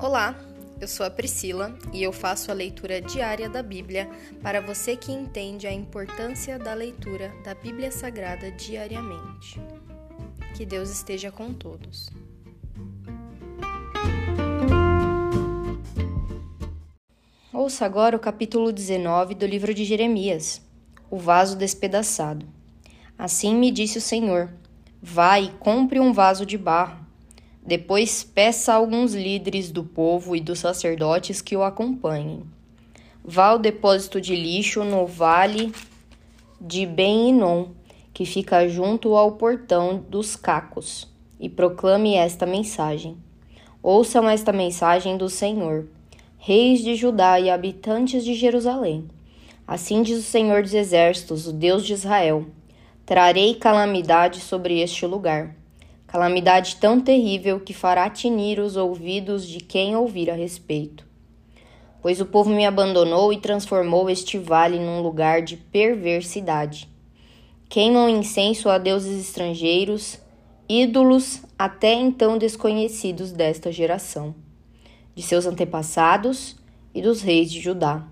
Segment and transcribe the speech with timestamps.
[0.00, 0.38] Olá,
[0.80, 4.08] eu sou a Priscila e eu faço a leitura diária da Bíblia
[4.40, 9.60] para você que entende a importância da leitura da Bíblia Sagrada diariamente.
[10.56, 12.08] Que Deus esteja com todos.
[17.52, 20.62] Ouça agora o capítulo 19 do livro de Jeremias,
[21.10, 22.46] o vaso despedaçado.
[23.18, 24.48] Assim me disse o Senhor:
[25.02, 27.07] Vai e compre um vaso de barro
[27.68, 32.42] depois peça a alguns líderes do povo e dos sacerdotes que o acompanhem.
[33.22, 35.70] Vá ao depósito de lixo no vale
[36.58, 37.66] de Ben-Inon,
[38.14, 41.06] que fica junto ao portão dos cacos,
[41.38, 43.18] e proclame esta mensagem.
[43.82, 45.86] Ouçam esta mensagem do Senhor,
[46.38, 49.06] reis de Judá e habitantes de Jerusalém.
[49.66, 52.46] Assim diz o Senhor dos Exércitos, o Deus de Israel:
[53.04, 55.57] Trarei calamidade sobre este lugar
[56.08, 61.06] calamidade tão terrível que fará tinir os ouvidos de quem ouvir a respeito.
[62.00, 66.88] Pois o povo me abandonou e transformou este vale num lugar de perversidade.
[67.68, 70.18] Queimam incenso a deuses estrangeiros,
[70.66, 74.34] ídolos até então desconhecidos desta geração,
[75.14, 76.56] de seus antepassados
[76.94, 78.06] e dos reis de Judá.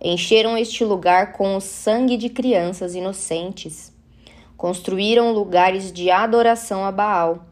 [0.00, 3.96] Encheram este lugar com o sangue de crianças inocentes
[4.58, 7.46] Construíram lugares de adoração a Baal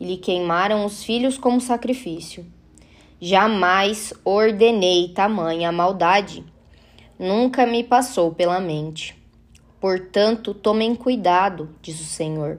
[0.00, 2.44] e lhe queimaram os filhos como sacrifício.
[3.20, 6.44] Jamais ordenei tamanha maldade.
[7.16, 9.16] Nunca me passou pela mente.
[9.80, 12.58] Portanto, tomem cuidado, diz o Senhor,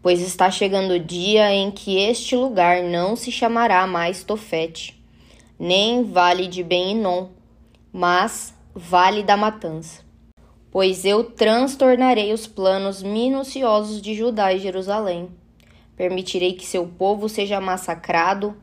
[0.00, 4.96] pois está chegando o dia em que este lugar não se chamará mais Tofete,
[5.58, 7.30] nem Vale de Ben-Inon,
[7.92, 10.07] mas Vale da Matança
[10.70, 15.30] pois eu transtornarei os planos minuciosos de Judá e Jerusalém.
[15.96, 18.54] Permitirei que seu povo seja massacrado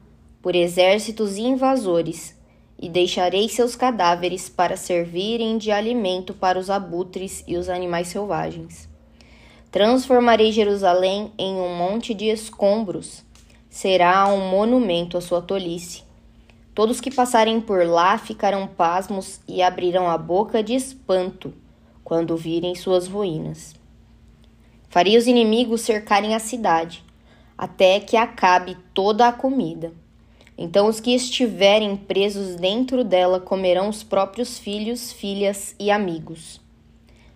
[0.42, 2.36] por exércitos invasores,
[2.78, 8.90] e deixarei seus cadáveres para servirem de alimento para os abutres e os animais selvagens.
[9.72, 13.24] Transformarei Jerusalém em um monte de escombros,
[13.70, 16.04] será um monumento à sua tolice.
[16.74, 21.54] Todos que passarem por lá ficarão pasmos e abrirão a boca de espanto
[22.06, 23.74] quando virem suas ruínas.
[24.88, 27.04] Faria os inimigos cercarem a cidade,
[27.58, 29.92] até que acabe toda a comida.
[30.56, 36.62] Então os que estiverem presos dentro dela comerão os próprios filhos, filhas e amigos.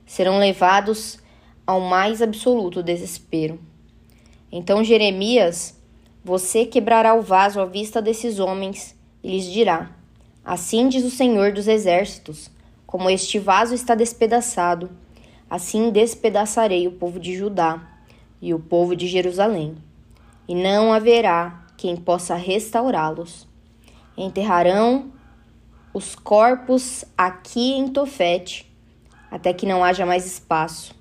[0.05, 1.17] Serão levados
[1.65, 3.59] ao mais absoluto desespero.
[4.51, 5.77] Então Jeremias,
[6.23, 9.91] você quebrará o vaso à vista desses homens e lhes dirá:
[10.45, 12.51] Assim diz o Senhor dos Exércitos:
[12.89, 14.89] como este vaso está despedaçado,
[15.47, 17.87] assim despedaçarei o povo de Judá
[18.41, 19.77] e o povo de Jerusalém,
[20.47, 23.47] e não haverá quem possa restaurá-los.
[24.17, 25.11] Enterrarão
[25.93, 28.65] os corpos aqui em Tofete,
[29.29, 30.95] até que não haja mais espaço.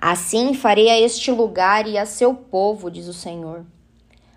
[0.00, 3.66] Assim farei a este lugar e a seu povo, diz o Senhor.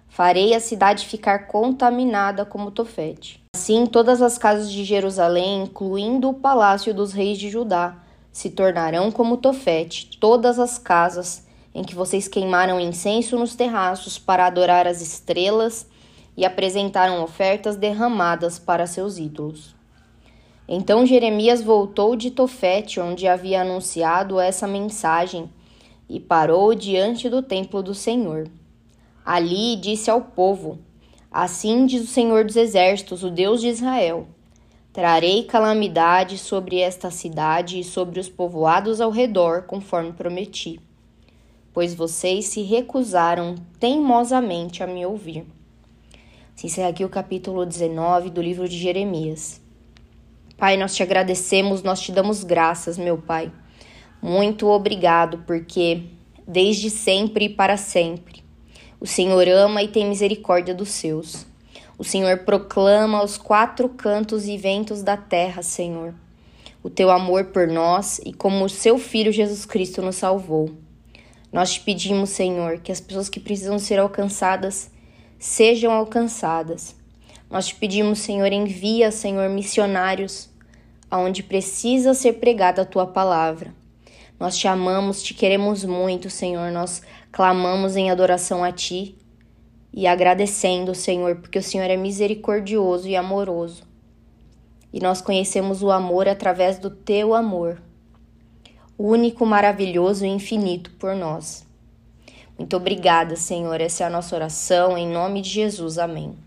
[0.10, 3.47] Farei a cidade ficar contaminada como Tofete.
[3.57, 7.97] Assim, todas as casas de Jerusalém, incluindo o palácio dos reis de Judá,
[8.31, 14.45] se tornarão como Tofete, todas as casas em que vocês queimaram incenso nos terraços para
[14.45, 15.88] adorar as estrelas
[16.38, 19.75] e apresentaram ofertas derramadas para seus ídolos.
[20.68, 25.50] Então Jeremias voltou de Tofete, onde havia anunciado essa mensagem,
[26.07, 28.47] e parou diante do templo do Senhor.
[29.25, 30.78] Ali disse ao povo:
[31.32, 34.28] Assim diz o Senhor dos Exércitos, o Deus de Israel:
[34.94, 40.80] Trarei calamidade sobre esta cidade e sobre os povoados ao redor, conforme prometi,
[41.74, 45.46] pois vocês se recusaram teimosamente a me ouvir.
[46.56, 49.62] Se encerra aqui o capítulo 19 do livro de Jeremias.
[50.58, 53.52] Pai, nós te agradecemos, nós te damos graças, meu Pai.
[54.20, 56.06] Muito obrigado, porque
[56.48, 58.47] desde sempre e para sempre
[59.00, 61.45] o Senhor ama e tem misericórdia dos seus.
[61.98, 66.13] O Senhor proclama aos quatro cantos e ventos da terra, Senhor,
[66.83, 70.72] o teu amor por nós e como o seu Filho Jesus Cristo nos salvou.
[71.51, 74.92] Nós te pedimos, Senhor, que as pessoas que precisam ser alcançadas
[75.39, 76.95] sejam alcançadas.
[77.50, 80.50] Nós te pedimos, Senhor, envia, Senhor, missionários
[81.10, 83.74] aonde precisa ser pregada a tua palavra.
[84.39, 86.72] Nós te amamos, te queremos muito, Senhor.
[86.72, 87.01] Nós
[87.31, 89.18] clamamos em adoração a Ti
[89.92, 93.84] e agradecendo, Senhor, porque o Senhor é misericordioso e amoroso.
[94.94, 97.81] E nós conhecemos o amor através do Teu amor,
[98.98, 101.66] único, maravilhoso e infinito por nós.
[102.57, 103.80] Muito obrigada, Senhor.
[103.81, 105.98] Essa é a nossa oração, em nome de Jesus.
[105.98, 106.47] Amém.